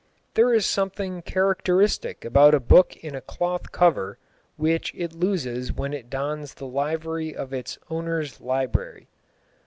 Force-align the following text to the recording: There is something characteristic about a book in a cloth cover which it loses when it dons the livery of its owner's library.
There 0.33 0.51
is 0.51 0.65
something 0.65 1.21
characteristic 1.21 2.25
about 2.25 2.55
a 2.55 2.59
book 2.59 2.95
in 3.03 3.13
a 3.13 3.21
cloth 3.21 3.71
cover 3.71 4.17
which 4.57 4.91
it 4.95 5.13
loses 5.13 5.71
when 5.71 5.93
it 5.93 6.09
dons 6.09 6.55
the 6.55 6.65
livery 6.65 7.35
of 7.35 7.53
its 7.53 7.77
owner's 7.87 8.41
library. 8.41 9.09